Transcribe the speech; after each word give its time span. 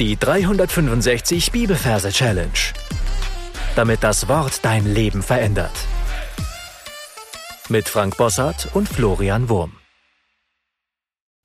Die 0.00 0.16
365 0.16 1.52
Bibelverse 1.52 2.10
Challenge. 2.10 2.50
Damit 3.76 4.02
das 4.02 4.26
Wort 4.26 4.64
dein 4.64 4.92
Leben 4.92 5.22
verändert. 5.22 5.70
Mit 7.68 7.88
Frank 7.88 8.16
Bossart 8.16 8.74
und 8.74 8.88
Florian 8.88 9.48
Wurm. 9.48 9.76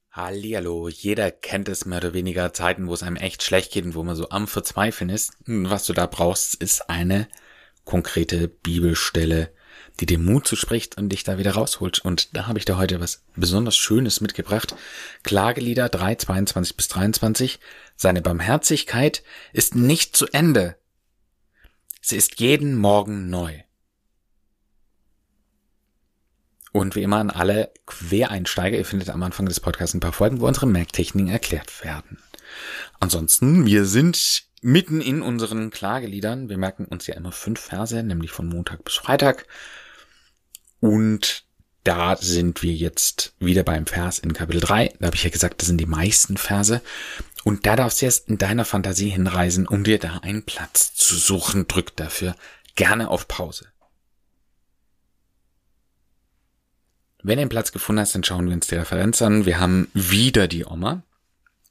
Hallihallo, 0.09 0.89
jeder 0.89 1.29
kennt 1.29 1.69
es 1.69 1.85
mehr 1.85 1.99
oder 1.99 2.15
weniger 2.15 2.51
Zeiten, 2.51 2.87
wo 2.87 2.95
es 2.95 3.03
einem 3.03 3.17
echt 3.17 3.43
schlecht 3.43 3.71
geht 3.71 3.85
und 3.85 3.93
wo 3.93 4.01
man 4.01 4.15
so 4.15 4.29
am 4.29 4.47
Verzweifeln 4.47 5.11
ist. 5.11 5.33
Was 5.45 5.85
du 5.85 5.93
da 5.93 6.07
brauchst, 6.07 6.55
ist 6.55 6.89
eine 6.89 7.27
konkrete 7.85 8.47
Bibelstelle, 8.47 9.53
die 9.99 10.05
dir 10.05 10.19
Mut 10.19 10.47
zuspricht 10.47 10.97
und 10.97 11.09
dich 11.09 11.23
da 11.23 11.37
wieder 11.37 11.51
rausholt. 11.51 11.99
Und 11.99 12.35
da 12.35 12.47
habe 12.47 12.59
ich 12.59 12.65
dir 12.65 12.77
heute 12.77 12.99
was 12.99 13.23
besonders 13.35 13.75
Schönes 13.75 14.21
mitgebracht. 14.21 14.75
Klagelieder 15.23 15.89
3, 15.89 16.15
22 16.15 16.77
bis 16.77 16.87
23. 16.87 17.59
Seine 17.95 18.21
Barmherzigkeit 18.21 19.23
ist 19.51 19.75
nicht 19.75 20.15
zu 20.15 20.27
Ende. 20.27 20.77
Sie 22.01 22.15
ist 22.15 22.39
jeden 22.39 22.75
Morgen 22.75 23.29
neu. 23.29 23.61
Und 26.71 26.95
wie 26.95 27.03
immer 27.03 27.17
an 27.17 27.31
alle 27.31 27.73
Quereinsteiger, 27.87 28.77
ihr 28.77 28.85
findet 28.85 29.09
am 29.09 29.23
Anfang 29.23 29.47
des 29.47 29.59
Podcasts 29.59 29.95
ein 29.95 29.99
paar 29.99 30.13
Folgen, 30.13 30.39
wo 30.39 30.47
unsere 30.47 30.67
Merktechniken 30.67 31.29
erklärt 31.29 31.83
werden. 31.83 32.19
Ansonsten, 32.99 33.65
wir 33.65 33.85
sind 33.85 34.43
mitten 34.61 35.01
in 35.01 35.21
unseren 35.21 35.71
Klageliedern. 35.71 36.49
Wir 36.49 36.57
merken 36.57 36.85
uns 36.85 37.07
ja 37.07 37.15
immer 37.15 37.31
fünf 37.31 37.59
Verse, 37.59 38.01
nämlich 38.03 38.31
von 38.31 38.47
Montag 38.47 38.83
bis 38.83 38.95
Freitag. 38.95 39.45
Und 40.79 41.43
da 41.83 42.15
sind 42.17 42.61
wir 42.61 42.73
jetzt 42.73 43.33
wieder 43.39 43.63
beim 43.63 43.85
Vers 43.85 44.19
in 44.19 44.33
Kapitel 44.33 44.61
3. 44.61 44.93
Da 44.99 45.07
habe 45.07 45.15
ich 45.15 45.23
ja 45.23 45.29
gesagt, 45.29 45.61
das 45.61 45.67
sind 45.67 45.77
die 45.77 45.85
meisten 45.85 46.37
Verse. 46.37 46.81
Und 47.43 47.65
da 47.65 47.75
darfst 47.75 48.01
du 48.01 48.05
jetzt 48.05 48.29
in 48.29 48.37
deiner 48.37 48.65
Fantasie 48.65 49.09
hinreisen, 49.09 49.67
um 49.67 49.83
dir 49.83 49.97
da 49.97 50.17
einen 50.17 50.43
Platz 50.43 50.93
zu 50.93 51.15
suchen. 51.15 51.67
Drück 51.67 51.95
dafür 51.95 52.35
gerne 52.75 53.09
auf 53.09 53.27
Pause. 53.27 53.67
Wenn 57.21 57.35
du 57.35 57.41
einen 57.41 57.49
Platz 57.49 57.71
gefunden 57.71 58.01
hast, 58.01 58.15
dann 58.15 58.23
schauen 58.23 58.47
wir 58.47 58.53
uns 58.53 58.67
die 58.67 58.75
Referenz 58.75 59.21
an. 59.21 59.45
Wir 59.45 59.59
haben 59.59 59.89
wieder 59.93 60.47
die 60.47 60.65
Oma 60.65 61.03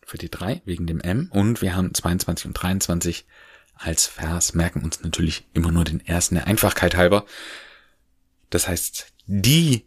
für 0.04 0.18
die 0.18 0.30
3 0.30 0.62
wegen 0.64 0.86
dem 0.86 1.00
M 1.00 1.28
und 1.30 1.62
wir 1.62 1.74
haben 1.74 1.94
22 1.94 2.46
und 2.46 2.54
23 2.54 3.26
als 3.74 4.06
Vers, 4.06 4.54
merken 4.54 4.82
uns 4.82 5.02
natürlich 5.02 5.46
immer 5.54 5.70
nur 5.70 5.84
den 5.84 6.04
ersten 6.04 6.34
der 6.34 6.46
Einfachkeit 6.46 6.96
halber. 6.96 7.24
Das 8.50 8.68
heißt, 8.68 9.12
die 9.26 9.86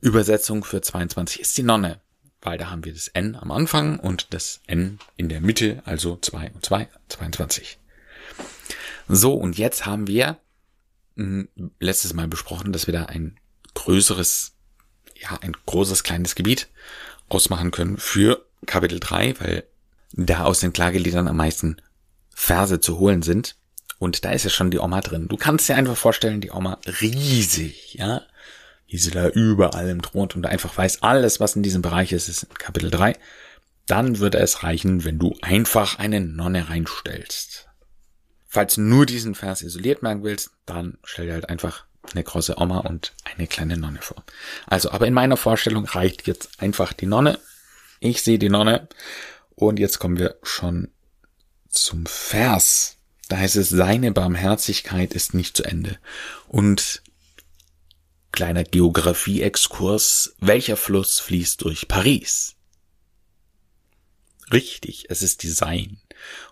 Übersetzung 0.00 0.64
für 0.64 0.80
22 0.80 1.40
ist 1.40 1.56
die 1.58 1.62
Nonne, 1.62 2.00
weil 2.42 2.58
da 2.58 2.70
haben 2.70 2.84
wir 2.84 2.92
das 2.92 3.08
N 3.08 3.36
am 3.36 3.50
Anfang 3.50 3.98
und 3.98 4.32
das 4.32 4.60
N 4.66 4.98
in 5.16 5.28
der 5.28 5.40
Mitte, 5.40 5.82
also 5.84 6.16
2 6.16 6.50
und 6.52 6.64
2, 6.64 6.88
22. 7.08 7.78
So, 9.08 9.34
und 9.34 9.58
jetzt 9.58 9.86
haben 9.86 10.06
wir 10.06 10.38
hm, 11.16 11.48
letztes 11.78 12.14
Mal 12.14 12.28
besprochen, 12.28 12.72
dass 12.72 12.86
wir 12.86 12.94
da 12.94 13.06
ein 13.06 13.38
größeres, 13.74 14.52
ja, 15.16 15.38
ein 15.40 15.56
großes 15.66 16.02
kleines 16.02 16.34
Gebiet 16.34 16.68
ausmachen 17.28 17.70
können 17.70 17.96
für 17.98 18.46
Kapitel 18.66 19.00
3, 19.00 19.40
weil 19.40 19.64
da 20.12 20.44
aus 20.44 20.60
den 20.60 20.72
Klageliedern 20.72 21.28
am 21.28 21.36
meisten 21.36 21.76
Verse 22.30 22.80
zu 22.80 22.98
holen 22.98 23.22
sind. 23.22 23.56
Und 24.00 24.24
da 24.24 24.32
ist 24.32 24.44
ja 24.44 24.50
schon 24.50 24.70
die 24.70 24.78
Oma 24.78 25.02
drin. 25.02 25.28
Du 25.28 25.36
kannst 25.36 25.68
dir 25.68 25.76
einfach 25.76 25.96
vorstellen, 25.96 26.40
die 26.40 26.50
Oma 26.50 26.78
riesig, 27.02 27.94
ja. 27.94 28.22
Wie 28.86 28.96
sie 28.96 29.10
da 29.10 29.28
überall 29.28 29.90
im 29.90 30.00
thront 30.00 30.34
und 30.34 30.46
einfach 30.46 30.76
weiß, 30.76 31.02
alles, 31.02 31.38
was 31.38 31.54
in 31.54 31.62
diesem 31.62 31.82
Bereich 31.82 32.10
ist, 32.12 32.28
ist 32.28 32.44
in 32.44 32.54
Kapitel 32.54 32.90
3. 32.90 33.14
Dann 33.86 34.18
würde 34.18 34.38
es 34.38 34.62
reichen, 34.62 35.04
wenn 35.04 35.18
du 35.18 35.36
einfach 35.42 35.98
eine 35.98 36.18
Nonne 36.18 36.70
reinstellst. 36.70 37.68
Falls 38.48 38.76
du 38.76 38.80
nur 38.80 39.04
diesen 39.04 39.34
Vers 39.34 39.60
isoliert 39.60 40.02
merken 40.02 40.24
willst, 40.24 40.52
dann 40.64 40.96
stell 41.04 41.26
dir 41.26 41.34
halt 41.34 41.50
einfach 41.50 41.84
eine 42.10 42.24
große 42.24 42.56
Oma 42.56 42.78
und 42.78 43.12
eine 43.24 43.46
kleine 43.46 43.76
Nonne 43.76 44.00
vor. 44.00 44.24
Also, 44.66 44.92
aber 44.92 45.06
in 45.08 45.14
meiner 45.14 45.36
Vorstellung 45.36 45.84
reicht 45.84 46.26
jetzt 46.26 46.58
einfach 46.58 46.94
die 46.94 47.06
Nonne. 47.06 47.38
Ich 48.00 48.22
sehe 48.22 48.38
die 48.38 48.48
Nonne. 48.48 48.88
Und 49.56 49.78
jetzt 49.78 49.98
kommen 49.98 50.18
wir 50.18 50.36
schon 50.42 50.88
zum 51.68 52.06
Vers. 52.06 52.96
Da 53.30 53.38
heißt 53.38 53.54
es, 53.54 53.68
seine 53.68 54.10
Barmherzigkeit 54.10 55.14
ist 55.14 55.34
nicht 55.34 55.56
zu 55.56 55.62
Ende. 55.62 55.98
Und 56.48 57.00
kleiner 58.32 58.64
Geografie-Exkurs, 58.64 60.34
welcher 60.40 60.76
Fluss 60.76 61.20
fließt 61.20 61.62
durch 61.62 61.86
Paris? 61.86 62.56
Richtig, 64.52 65.06
es 65.10 65.22
ist 65.22 65.44
die 65.44 65.48
Seine. 65.48 65.96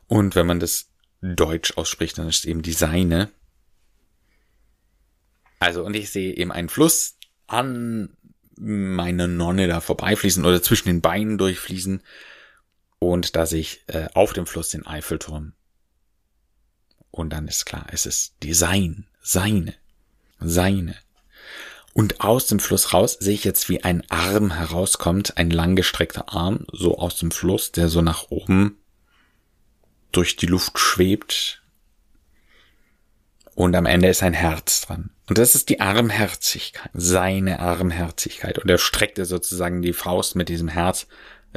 Und 0.07 0.37
wenn 0.37 0.47
man 0.47 0.61
das 0.61 0.87
Deutsch 1.21 1.77
ausspricht, 1.77 2.17
dann 2.17 2.29
ist 2.29 2.39
es 2.39 2.45
eben 2.45 2.63
die. 2.63 3.27
Also, 5.59 5.85
und 5.85 5.97
ich 5.97 6.11
sehe 6.11 6.33
eben 6.37 6.53
einen 6.53 6.69
Fluss 6.69 7.17
an 7.49 8.17
meine 8.57 9.27
Nonne 9.27 9.67
da 9.67 9.81
vorbeifließen 9.81 10.45
oder 10.45 10.63
zwischen 10.63 10.87
den 10.87 11.01
Beinen 11.01 11.39
durchfließen. 11.39 12.05
Und 13.01 13.35
da 13.35 13.47
sehe 13.47 13.63
ich 13.63 13.83
äh, 13.89 14.07
auf 14.15 14.33
dem 14.33 14.47
Fluss 14.47 14.71
den 14.71 14.87
Eiffelturm. 14.87 15.55
Und 17.11 17.31
dann 17.31 17.49
ist 17.49 17.67
klar, 17.67 17.87
es 17.93 18.07
ist 18.07 18.35
die 18.43 18.55
Sein, 18.55 19.07
seine, 19.23 19.75
seine. 20.41 20.95
Und 21.95 22.21
aus 22.21 22.47
dem 22.47 22.61
Fluss 22.61 22.93
raus 22.95 23.17
sehe 23.19 23.35
ich 23.35 23.45
jetzt, 23.45 23.69
wie 23.69 23.83
ein 23.83 24.09
Arm 24.09 24.53
herauskommt, 24.53 25.37
ein 25.37 25.51
langgestreckter 25.51 26.33
Arm, 26.33 26.65
so 26.73 26.99
aus 26.99 27.17
dem 27.17 27.31
Fluss, 27.31 27.73
der 27.73 27.89
so 27.89 28.03
nach 28.03 28.31
oben 28.31 28.79
durch 30.13 30.37
die 30.37 30.47
Luft 30.47 30.79
schwebt. 30.79 31.63
Und 33.55 33.75
am 33.75 33.87
Ende 33.87 34.09
ist 34.09 34.23
ein 34.23 34.35
Herz 34.35 34.83
dran. 34.83 35.11
Und 35.29 35.39
das 35.39 35.55
ist 35.55 35.69
die 35.69 35.81
Armherzigkeit, 35.81 36.91
seine 36.95 37.59
Armherzigkeit. 37.59 38.59
Und 38.59 38.71
er 38.71 38.79
streckte 38.79 39.25
sozusagen 39.25 39.83
die 39.83 39.93
Faust 39.93 40.37
mit 40.37 40.49
diesem 40.49 40.69
Herz 40.69 41.09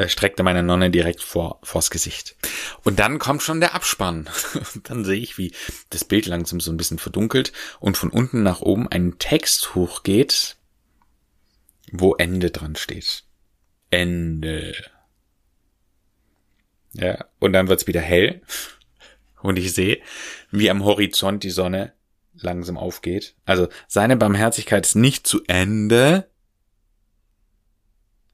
streckte 0.09 0.43
meine 0.43 0.63
Nonne 0.63 0.89
direkt 0.89 1.21
vor, 1.21 1.59
vors 1.63 1.89
Gesicht. 1.89 2.35
Und 2.83 2.99
dann 2.99 3.19
kommt 3.19 3.41
schon 3.41 3.59
der 3.59 3.75
Abspann. 3.75 4.29
dann 4.83 5.05
sehe 5.05 5.19
ich, 5.19 5.37
wie 5.37 5.53
das 5.89 6.05
Bild 6.05 6.25
langsam 6.25 6.59
so 6.59 6.71
ein 6.71 6.77
bisschen 6.77 6.99
verdunkelt 6.99 7.51
und 7.79 7.97
von 7.97 8.09
unten 8.09 8.43
nach 8.43 8.61
oben 8.61 8.87
ein 8.87 9.17
Text 9.19 9.75
hochgeht, 9.75 10.57
wo 11.91 12.15
Ende 12.15 12.51
dran 12.51 12.75
steht. 12.75 13.23
Ende. 13.89 14.73
Ja, 16.93 17.25
und 17.39 17.53
dann 17.53 17.67
wird's 17.67 17.87
wieder 17.87 18.01
hell. 18.01 18.41
Und 19.41 19.57
ich 19.57 19.73
sehe, 19.73 20.01
wie 20.51 20.69
am 20.69 20.83
Horizont 20.83 21.43
die 21.43 21.49
Sonne 21.49 21.93
langsam 22.33 22.77
aufgeht. 22.77 23.35
Also 23.45 23.67
seine 23.87 24.17
Barmherzigkeit 24.17 24.85
ist 24.85 24.95
nicht 24.95 25.27
zu 25.27 25.43
Ende. 25.47 26.29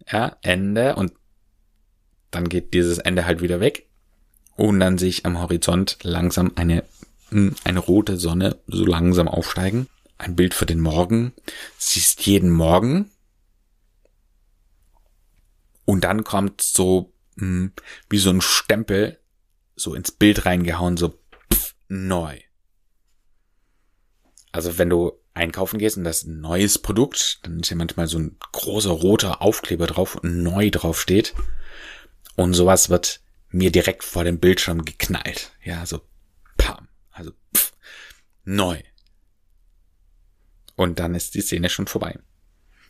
Ja, 0.09 0.37
Ende. 0.41 0.95
Und 0.95 1.13
dann 2.31 2.49
geht 2.49 2.73
dieses 2.73 2.97
Ende 2.97 3.25
halt 3.25 3.41
wieder 3.41 3.59
weg 3.59 3.87
und 4.55 4.79
dann 4.79 4.97
sehe 4.97 5.09
ich 5.09 5.25
am 5.25 5.39
Horizont 5.39 5.99
langsam 6.01 6.51
eine, 6.55 6.83
hm, 7.29 7.55
eine 7.63 7.79
rote 7.79 8.17
Sonne 8.17 8.57
so 8.67 8.85
langsam 8.85 9.27
aufsteigen. 9.27 9.87
Ein 10.17 10.35
Bild 10.35 10.55
für 10.55 10.65
den 10.65 10.79
Morgen. 10.79 11.33
Siehst 11.77 12.25
jeden 12.25 12.49
Morgen. 12.49 13.11
Und 15.85 16.03
dann 16.03 16.23
kommt 16.23 16.61
so 16.61 17.13
mh, 17.35 17.45
hm, 17.45 17.71
wie 18.09 18.17
so 18.17 18.31
ein 18.31 18.41
Stempel 18.41 19.19
so 19.75 19.93
ins 19.93 20.11
Bild 20.11 20.45
reingehauen, 20.45 20.97
so 20.97 21.19
pff, 21.53 21.75
neu. 21.87 22.39
Also 24.51 24.79
wenn 24.79 24.89
du 24.89 25.13
einkaufen 25.35 25.77
gehst 25.77 25.97
und 25.97 26.03
das 26.03 26.23
ein 26.23 26.41
neues 26.41 26.79
Produkt, 26.79 27.39
dann 27.43 27.59
ist 27.59 27.69
ja 27.69 27.75
manchmal 27.75 28.07
so 28.07 28.17
ein 28.17 28.37
großer 28.53 28.89
roter 28.89 29.43
Aufkleber 29.43 29.85
drauf 29.85 30.15
und 30.15 30.41
neu 30.41 30.71
drauf 30.71 30.99
steht. 30.99 31.35
Und 32.37 32.53
sowas 32.53 32.89
wird 32.89 33.19
mir 33.49 33.71
direkt 33.71 34.03
vor 34.03 34.23
dem 34.23 34.39
Bildschirm 34.39 34.85
geknallt. 34.85 35.51
Ja, 35.63 35.85
so 35.85 36.01
pam, 36.55 36.87
also 37.11 37.31
pff, 37.55 37.73
neu. 38.45 38.81
Und 40.75 40.99
dann 40.99 41.15
ist 41.15 41.33
die 41.33 41.41
Szene 41.41 41.69
schon 41.69 41.87
vorbei. 41.87 42.19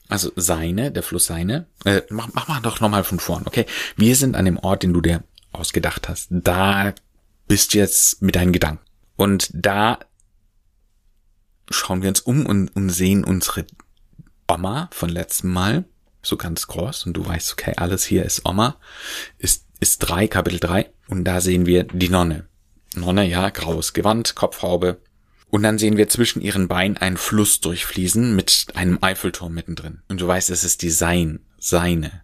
Also 0.09 0.33
seine, 0.35 0.91
der 0.91 1.01
Fluss 1.01 1.25
seine. 1.25 1.67
Äh, 1.85 2.01
mach, 2.09 2.27
mach 2.33 2.49
mal 2.49 2.59
doch 2.59 2.81
nochmal 2.81 3.05
von 3.05 3.19
vorn, 3.19 3.47
okay? 3.47 3.65
Wir 3.95 4.17
sind 4.17 4.35
an 4.35 4.43
dem 4.43 4.57
Ort, 4.57 4.83
den 4.83 4.93
du 4.93 4.99
dir 4.99 5.23
ausgedacht 5.53 6.09
hast. 6.09 6.27
Da 6.29 6.93
bist 7.47 7.73
du 7.73 7.77
jetzt 7.77 8.21
mit 8.21 8.35
deinen 8.35 8.51
Gedanken. 8.51 8.85
Und 9.15 9.49
da 9.53 9.99
schauen 11.69 12.01
wir 12.01 12.09
uns 12.09 12.19
um 12.19 12.45
und, 12.45 12.67
und 12.75 12.89
sehen 12.89 13.23
unsere 13.23 13.65
Oma 14.49 14.89
von 14.91 15.07
letztem 15.07 15.53
Mal 15.53 15.85
so 16.27 16.37
ganz 16.37 16.67
groß 16.67 17.05
und 17.05 17.13
du 17.13 17.25
weißt, 17.25 17.53
okay, 17.53 17.73
alles 17.77 18.05
hier 18.05 18.23
ist 18.23 18.45
Oma, 18.45 18.77
ist, 19.37 19.65
ist 19.79 19.99
drei, 19.99 20.27
Kapitel 20.27 20.59
drei 20.59 20.89
und 21.07 21.23
da 21.23 21.41
sehen 21.41 21.65
wir 21.65 21.83
die 21.85 22.09
Nonne. 22.09 22.47
Nonne, 22.95 23.27
ja, 23.27 23.49
graues 23.49 23.93
Gewand, 23.93 24.35
Kopfhaube. 24.35 24.99
Und 25.49 25.63
dann 25.63 25.77
sehen 25.77 25.97
wir 25.97 26.09
zwischen 26.09 26.41
ihren 26.41 26.67
Beinen 26.67 26.97
einen 26.97 27.15
Fluss 27.15 27.61
durchfließen 27.61 28.35
mit 28.35 28.67
einem 28.73 28.99
Eiffelturm 29.01 29.53
mittendrin. 29.53 30.01
Und 30.09 30.19
du 30.19 30.27
weißt, 30.27 30.49
es 30.49 30.63
ist 30.63 30.81
die 30.81 30.89
Sein, 30.89 31.39
seine. 31.57 32.21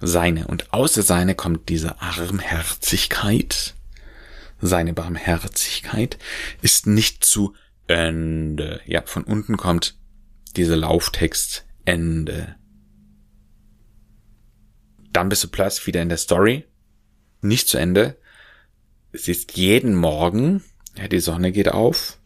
seine 0.00 0.46
und 0.46 0.72
außer 0.72 1.02
seine 1.02 1.34
kommt 1.34 1.68
diese 1.68 2.00
Armherzigkeit. 2.00 3.74
Seine 4.60 4.94
Barmherzigkeit 4.94 6.18
ist 6.62 6.86
nicht 6.86 7.24
zu 7.24 7.54
Ende. 7.86 8.80
Ja, 8.86 9.02
von 9.04 9.24
unten 9.24 9.56
kommt 9.56 9.96
dieser 10.56 10.76
Lauftext 10.76 11.66
Ende. 11.84 12.56
Dann 15.18 15.30
bist 15.30 15.42
du 15.42 15.48
plötzlich 15.48 15.88
wieder 15.88 16.00
in 16.00 16.10
der 16.10 16.16
Story. 16.16 16.64
Nicht 17.40 17.66
zu 17.66 17.76
Ende. 17.76 18.16
Es 19.10 19.26
ist 19.26 19.56
jeden 19.56 19.96
Morgen, 19.96 20.62
ja, 20.96 21.08
die 21.08 21.18
Sonne 21.18 21.50
geht 21.50 21.66
auf 21.66 22.20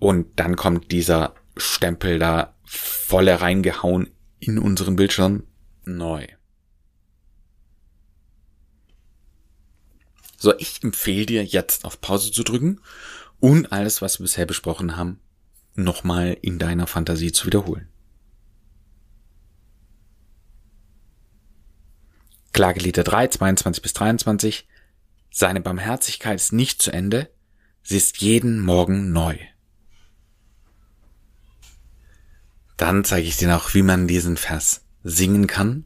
und 0.00 0.40
dann 0.40 0.56
kommt 0.56 0.90
dieser 0.90 1.36
Stempel 1.56 2.18
da 2.18 2.56
volle 2.64 3.40
reingehauen 3.40 4.10
in 4.40 4.58
unseren 4.58 4.96
Bildschirm 4.96 5.44
neu. 5.84 6.26
So, 10.36 10.52
ich 10.58 10.82
empfehle 10.82 11.26
dir 11.26 11.44
jetzt 11.44 11.84
auf 11.84 12.00
Pause 12.00 12.32
zu 12.32 12.42
drücken 12.42 12.80
und 13.38 13.70
alles, 13.70 14.02
was 14.02 14.18
wir 14.18 14.24
bisher 14.24 14.46
besprochen 14.46 14.96
haben, 14.96 15.20
nochmal 15.76 16.36
in 16.42 16.58
deiner 16.58 16.88
Fantasie 16.88 17.30
zu 17.30 17.46
wiederholen. 17.46 17.88
Klagelieder 22.56 23.04
3, 23.04 23.28
22 23.28 23.82
bis 23.82 23.92
23. 23.92 24.66
Seine 25.30 25.60
Barmherzigkeit 25.60 26.36
ist 26.36 26.54
nicht 26.54 26.80
zu 26.80 26.90
Ende, 26.90 27.28
sie 27.82 27.98
ist 27.98 28.22
jeden 28.22 28.60
Morgen 28.60 29.12
neu. 29.12 29.36
Dann 32.78 33.04
zeige 33.04 33.28
ich 33.28 33.36
dir 33.36 33.48
noch, 33.48 33.74
wie 33.74 33.82
man 33.82 34.08
diesen 34.08 34.38
Vers 34.38 34.86
singen 35.02 35.46
kann. 35.46 35.84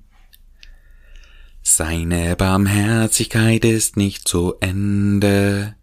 Seine 1.61 2.37
Barmherzigkeit 2.37 3.65
ist 3.65 3.97
nicht 3.97 4.29
zu 4.29 4.55
Ende, 4.61 5.75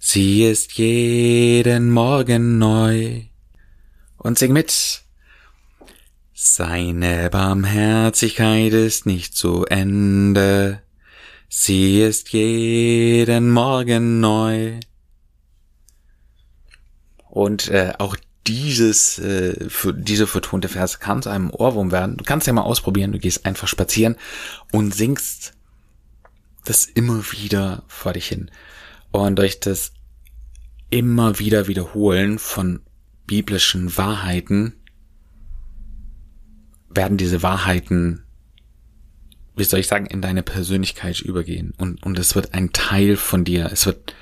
sie 0.00 0.42
ist 0.42 0.72
jeden 0.72 1.92
Morgen 1.92 2.58
neu. 2.58 3.22
Und 4.16 4.36
sing 4.36 4.52
mit. 4.52 5.03
Seine 6.36 7.30
Barmherzigkeit 7.30 8.72
ist 8.72 9.06
nicht 9.06 9.36
zu 9.36 9.66
Ende, 9.66 10.82
sie 11.48 12.00
ist 12.00 12.32
jeden 12.32 13.52
Morgen 13.52 14.18
neu. 14.18 14.80
Und 17.30 17.68
äh, 17.68 17.92
auch 17.98 18.16
dieses, 18.48 19.20
äh, 19.20 19.70
für 19.70 19.94
diese 19.94 20.26
vertonte 20.26 20.68
Verse 20.68 20.98
kann 20.98 21.22
zu 21.22 21.30
einem 21.30 21.50
Ohrwurm 21.50 21.92
werden. 21.92 22.16
Du 22.16 22.24
kannst 22.24 22.48
ja 22.48 22.52
mal 22.52 22.62
ausprobieren, 22.62 23.12
du 23.12 23.20
gehst 23.20 23.46
einfach 23.46 23.68
spazieren 23.68 24.16
und 24.72 24.92
singst 24.92 25.52
das 26.64 26.84
immer 26.84 27.22
wieder 27.30 27.84
vor 27.86 28.12
dich 28.12 28.26
hin. 28.26 28.50
Und 29.12 29.36
durch 29.36 29.60
das 29.60 29.92
immer 30.90 31.38
wieder 31.38 31.68
Wiederholen 31.68 32.40
von 32.40 32.80
biblischen 33.24 33.96
Wahrheiten 33.96 34.80
werden 36.94 37.16
diese 37.16 37.42
Wahrheiten, 37.42 38.24
wie 39.56 39.64
soll 39.64 39.80
ich 39.80 39.86
sagen, 39.86 40.06
in 40.06 40.22
deine 40.22 40.42
Persönlichkeit 40.42 41.20
übergehen. 41.20 41.72
Und, 41.76 42.02
und 42.04 42.18
es 42.18 42.34
wird 42.34 42.54
ein 42.54 42.72
Teil 42.72 43.16
von 43.16 43.44
dir. 43.44 43.70
Es 43.72 43.86
wird 43.86 44.14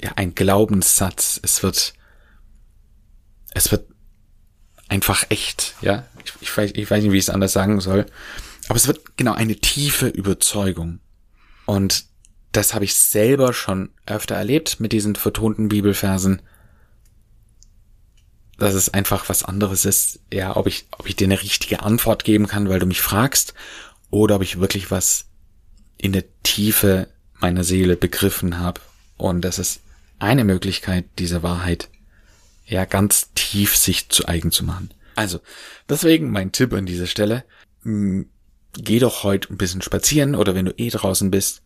ja 0.00 0.12
ein 0.16 0.34
Glaubenssatz. 0.34 1.40
Es 1.42 1.62
wird 1.62 1.94
es 3.54 3.70
wird 3.70 3.86
einfach 4.88 5.24
echt, 5.30 5.74
ja. 5.80 6.06
Ich, 6.24 6.32
ich, 6.40 6.56
weiß, 6.56 6.72
ich 6.74 6.90
weiß 6.90 7.02
nicht, 7.02 7.12
wie 7.12 7.18
ich 7.18 7.24
es 7.24 7.30
anders 7.30 7.52
sagen 7.52 7.80
soll. 7.80 8.04
Aber 8.68 8.76
es 8.76 8.86
wird 8.86 9.16
genau 9.16 9.32
eine 9.32 9.56
tiefe 9.56 10.08
Überzeugung. 10.08 11.00
Und 11.64 12.04
das 12.52 12.74
habe 12.74 12.84
ich 12.84 12.94
selber 12.94 13.52
schon 13.52 13.90
öfter 14.06 14.34
erlebt 14.34 14.80
mit 14.80 14.92
diesen 14.92 15.16
vertonten 15.16 15.68
Bibelversen. 15.68 16.42
Dass 18.58 18.74
es 18.74 18.88
einfach 18.88 19.28
was 19.28 19.42
anderes 19.42 19.84
ist, 19.84 20.20
ja, 20.32 20.56
ob 20.56 20.66
ich, 20.66 20.86
ob 20.92 21.08
ich 21.08 21.16
dir 21.16 21.26
eine 21.26 21.42
richtige 21.42 21.82
Antwort 21.82 22.24
geben 22.24 22.46
kann, 22.46 22.68
weil 22.68 22.78
du 22.78 22.86
mich 22.86 23.00
fragst, 23.00 23.54
oder 24.10 24.36
ob 24.36 24.42
ich 24.42 24.60
wirklich 24.60 24.90
was 24.90 25.26
in 25.96 26.12
der 26.12 26.24
Tiefe 26.42 27.08
meiner 27.40 27.64
Seele 27.64 27.96
begriffen 27.96 28.58
habe. 28.58 28.80
Und 29.16 29.42
das 29.42 29.58
ist 29.58 29.80
eine 30.18 30.44
Möglichkeit, 30.44 31.06
diese 31.18 31.42
Wahrheit 31.42 31.88
ja 32.66 32.84
ganz 32.84 33.32
tief 33.34 33.76
sich 33.76 34.08
zu 34.08 34.26
eigen 34.26 34.50
zu 34.50 34.64
machen. 34.64 34.90
Also, 35.16 35.40
deswegen 35.88 36.30
mein 36.30 36.52
Tipp 36.52 36.72
an 36.72 36.86
dieser 36.86 37.06
Stelle, 37.06 37.44
mh, 37.82 37.92
hm, 37.92 38.30
geh 38.76 38.98
doch 38.98 39.22
heute 39.22 39.52
ein 39.52 39.56
bisschen 39.58 39.82
spazieren 39.82 40.34
oder 40.34 40.54
wenn 40.54 40.64
du 40.64 40.74
eh 40.76 40.90
draußen 40.90 41.30
bist 41.30 41.62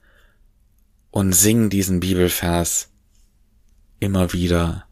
und 1.10 1.32
sing 1.32 1.70
diesen 1.70 2.00
Bibelvers 2.00 2.90
immer 3.98 4.32
wieder 4.32 4.86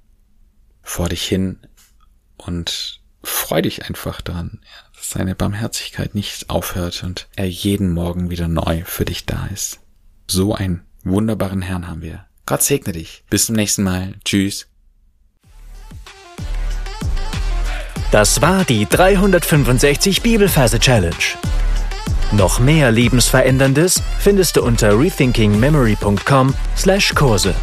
vor 0.83 1.09
dich 1.09 1.27
hin 1.27 1.59
und 2.37 3.01
freu 3.23 3.63
dich 3.63 3.87
einfach 3.87 4.21
daran, 4.21 4.61
ja, 4.63 4.91
dass 4.97 5.11
seine 5.11 5.35
Barmherzigkeit 5.35 6.15
nicht 6.15 6.51
aufhört 6.51 7.03
und 7.03 7.29
er 7.37 7.49
jeden 7.49 7.93
Morgen 7.93 8.31
wieder 8.31 8.49
neu 8.49 8.83
für 8.85 9.05
dich 9.05 9.27
da 9.27 9.49
ist. 9.53 9.81
So 10.29 10.55
einen 10.55 10.85
wunderbaren 11.05 11.63
Herrn 11.63 11.89
haben 11.89 12.03
wir. 12.03 12.27
Gott 12.47 12.63
segne 12.63 12.93
dich. 12.93 13.25
Bis 13.29 13.47
zum 13.47 13.57
nächsten 13.57 13.83
Mal. 13.83 14.15
Tschüss. 14.25 14.69
Das 18.13 18.41
war 18.41 18.65
die 18.65 18.87
365 18.87 20.23
Bibelferse 20.23 20.79
Challenge. 20.79 21.17
Noch 22.33 22.59
mehr 22.61 22.91
Lebensveränderndes 22.91 24.03
findest 24.19 24.57
du 24.57 24.63
unter 24.63 24.99
rethinkingmemory.com/Kurse. 24.99 27.55